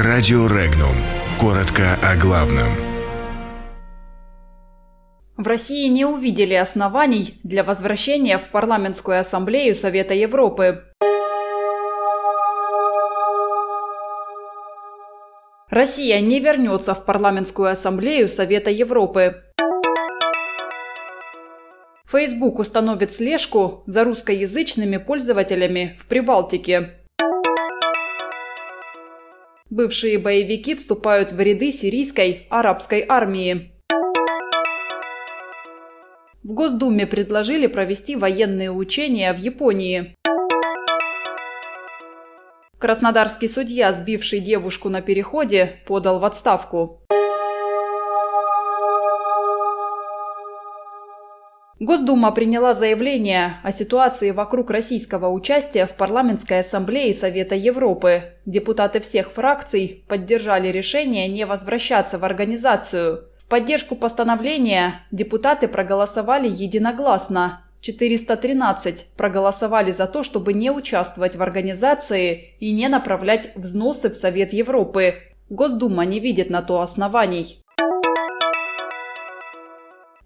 Радио 0.00 0.46
Регнум. 0.46 0.94
Коротко 1.40 1.98
о 2.04 2.14
главном. 2.14 2.68
В 5.36 5.44
России 5.44 5.88
не 5.88 6.04
увидели 6.04 6.54
оснований 6.54 7.40
для 7.42 7.64
возвращения 7.64 8.38
в 8.38 8.48
Парламентскую 8.50 9.18
ассамблею 9.18 9.74
Совета 9.74 10.14
Европы. 10.14 10.84
Россия 15.68 16.20
не 16.20 16.38
вернется 16.38 16.94
в 16.94 17.04
Парламентскую 17.04 17.68
ассамблею 17.68 18.28
Совета 18.28 18.70
Европы. 18.70 19.42
Facebook 22.06 22.60
установит 22.60 23.14
слежку 23.14 23.82
за 23.86 24.04
русскоязычными 24.04 24.98
пользователями 24.98 25.98
в 25.98 26.06
Прибалтике. 26.06 26.98
Бывшие 29.70 30.16
боевики 30.16 30.74
вступают 30.74 31.32
в 31.32 31.40
ряды 31.40 31.72
сирийской 31.72 32.46
арабской 32.48 33.04
армии. 33.06 33.72
В 36.42 36.54
Госдуме 36.54 37.06
предложили 37.06 37.66
провести 37.66 38.16
военные 38.16 38.72
учения 38.72 39.30
в 39.34 39.36
Японии. 39.36 40.14
Краснодарский 42.78 43.48
судья, 43.48 43.92
сбивший 43.92 44.40
девушку 44.40 44.88
на 44.88 45.02
переходе, 45.02 45.80
подал 45.86 46.18
в 46.18 46.24
отставку. 46.24 47.02
Госдума 51.80 52.32
приняла 52.32 52.74
заявление 52.74 53.60
о 53.62 53.70
ситуации 53.70 54.32
вокруг 54.32 54.70
российского 54.70 55.28
участия 55.28 55.86
в 55.86 55.94
Парламентской 55.94 56.60
ассамблее 56.60 57.14
Совета 57.14 57.54
Европы. 57.54 58.32
Депутаты 58.46 58.98
всех 58.98 59.30
фракций 59.30 60.02
поддержали 60.08 60.68
решение 60.68 61.28
не 61.28 61.46
возвращаться 61.46 62.18
в 62.18 62.24
организацию. 62.24 63.28
В 63.38 63.46
поддержку 63.46 63.94
постановления 63.94 65.06
депутаты 65.12 65.68
проголосовали 65.68 66.48
единогласно. 66.48 67.64
413 67.80 69.06
проголосовали 69.16 69.92
за 69.92 70.08
то, 70.08 70.24
чтобы 70.24 70.54
не 70.54 70.72
участвовать 70.72 71.36
в 71.36 71.42
организации 71.42 72.56
и 72.58 72.72
не 72.72 72.88
направлять 72.88 73.54
взносы 73.54 74.10
в 74.10 74.16
Совет 74.16 74.52
Европы. 74.52 75.14
Госдума 75.48 76.04
не 76.04 76.18
видит 76.18 76.50
на 76.50 76.60
то 76.60 76.80
оснований. 76.80 77.62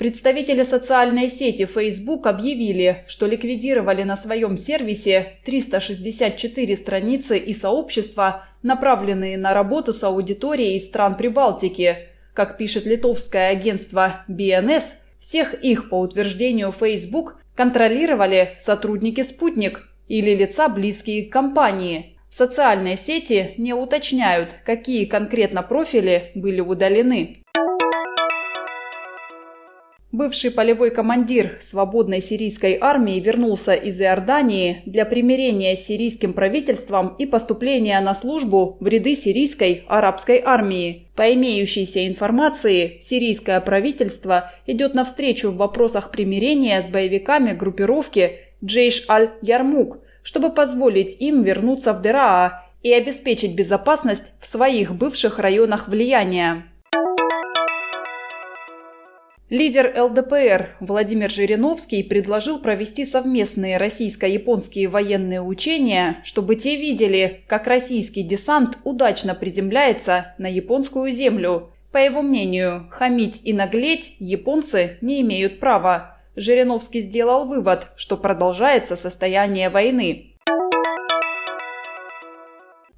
Представители 0.00 0.62
социальной 0.62 1.28
сети 1.28 1.66
Facebook 1.66 2.26
объявили, 2.26 3.04
что 3.06 3.26
ликвидировали 3.26 4.02
на 4.02 4.16
своем 4.16 4.56
сервисе 4.56 5.34
364 5.44 6.74
страницы 6.78 7.36
и 7.36 7.52
сообщества, 7.52 8.46
направленные 8.62 9.36
на 9.36 9.52
работу 9.52 9.92
с 9.92 10.02
аудиторией 10.02 10.78
из 10.78 10.86
стран 10.86 11.18
Прибалтики. 11.18 12.08
Как 12.32 12.56
пишет 12.56 12.86
литовское 12.86 13.50
агентство 13.50 14.24
BNS, 14.26 14.84
всех 15.18 15.52
их, 15.52 15.90
по 15.90 15.96
утверждению 15.96 16.72
Facebook, 16.72 17.36
контролировали 17.54 18.56
сотрудники 18.58 19.22
«Спутник» 19.22 19.86
или 20.08 20.34
лица, 20.34 20.70
близкие 20.70 21.26
к 21.26 21.30
компании. 21.30 22.16
В 22.30 22.34
социальной 22.36 22.96
сети 22.96 23.52
не 23.58 23.74
уточняют, 23.74 24.62
какие 24.64 25.04
конкретно 25.04 25.62
профили 25.62 26.30
были 26.34 26.62
удалены. 26.62 27.42
Бывший 30.12 30.50
полевой 30.50 30.90
командир 30.90 31.58
свободной 31.60 32.20
сирийской 32.20 32.76
армии 32.80 33.20
вернулся 33.20 33.74
из 33.74 34.00
Иордании 34.00 34.82
для 34.84 35.04
примирения 35.04 35.76
с 35.76 35.86
сирийским 35.86 36.32
правительством 36.32 37.14
и 37.16 37.26
поступления 37.26 38.00
на 38.00 38.12
службу 38.12 38.76
в 38.80 38.88
ряды 38.88 39.14
сирийской 39.14 39.84
арабской 39.86 40.42
армии. 40.44 41.06
По 41.14 41.32
имеющейся 41.32 42.08
информации, 42.08 42.98
сирийское 43.00 43.60
правительство 43.60 44.50
идет 44.66 44.94
навстречу 44.94 45.50
в 45.52 45.56
вопросах 45.56 46.10
примирения 46.10 46.82
с 46.82 46.88
боевиками 46.88 47.52
группировки 47.52 48.32
Джейш 48.64 49.04
аль-Ярмук, 49.08 50.00
чтобы 50.24 50.52
позволить 50.52 51.16
им 51.20 51.44
вернуться 51.44 51.92
в 51.92 52.02
Дераа 52.02 52.64
и 52.82 52.92
обеспечить 52.92 53.54
безопасность 53.54 54.32
в 54.40 54.46
своих 54.46 54.92
бывших 54.92 55.38
районах 55.38 55.86
влияния. 55.86 56.66
Лидер 59.50 59.92
ЛДПР 60.00 60.76
Владимир 60.78 61.28
Жириновский 61.28 62.04
предложил 62.04 62.60
провести 62.60 63.04
совместные 63.04 63.78
российско-японские 63.78 64.86
военные 64.86 65.42
учения, 65.42 66.20
чтобы 66.22 66.54
те 66.54 66.76
видели, 66.76 67.42
как 67.48 67.66
российский 67.66 68.22
десант 68.22 68.78
удачно 68.84 69.34
приземляется 69.34 70.36
на 70.38 70.46
японскую 70.46 71.10
землю. 71.10 71.72
По 71.90 71.98
его 71.98 72.22
мнению, 72.22 72.86
хамить 72.92 73.40
и 73.42 73.52
наглеть 73.52 74.14
японцы 74.20 74.98
не 75.00 75.20
имеют 75.22 75.58
права. 75.58 76.16
Жириновский 76.36 77.00
сделал 77.00 77.44
вывод, 77.44 77.88
что 77.96 78.16
продолжается 78.16 78.94
состояние 78.94 79.68
войны. 79.68 80.36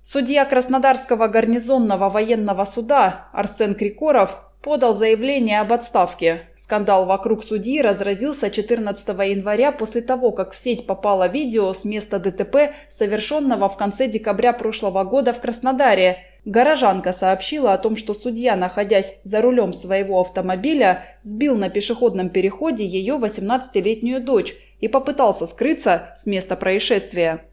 Судья 0.02 0.44
Краснодарского 0.44 1.28
гарнизонного 1.28 2.10
военного 2.10 2.66
суда 2.66 3.30
Арсен 3.32 3.74
Крикоров 3.74 4.51
подал 4.62 4.94
заявление 4.94 5.60
об 5.60 5.72
отставке. 5.72 6.42
Скандал 6.56 7.04
вокруг 7.06 7.44
судьи 7.44 7.82
разразился 7.82 8.50
14 8.50 9.08
января 9.08 9.72
после 9.72 10.00
того, 10.00 10.30
как 10.30 10.52
в 10.52 10.58
сеть 10.58 10.86
попало 10.86 11.28
видео 11.28 11.74
с 11.74 11.84
места 11.84 12.18
ДТП, 12.18 12.72
совершенного 12.88 13.68
в 13.68 13.76
конце 13.76 14.06
декабря 14.06 14.52
прошлого 14.52 15.04
года 15.04 15.32
в 15.32 15.40
Краснодаре. 15.40 16.18
Горожанка 16.44 17.12
сообщила 17.12 17.72
о 17.72 17.78
том, 17.78 17.96
что 17.96 18.14
судья, 18.14 18.56
находясь 18.56 19.14
за 19.22 19.42
рулем 19.42 19.72
своего 19.72 20.20
автомобиля, 20.20 21.04
сбил 21.22 21.56
на 21.56 21.68
пешеходном 21.68 22.30
переходе 22.30 22.84
ее 22.84 23.14
18-летнюю 23.14 24.20
дочь 24.20 24.54
и 24.80 24.88
попытался 24.88 25.46
скрыться 25.46 26.12
с 26.16 26.26
места 26.26 26.56
происшествия. 26.56 27.44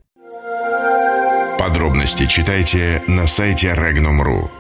Подробности 1.60 2.26
читайте 2.26 3.04
на 3.08 3.28
сайте 3.28 3.68
Regnum.ru. 3.68 4.59